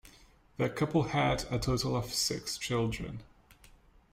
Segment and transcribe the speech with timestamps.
[0.57, 3.21] The couple had a total of six children.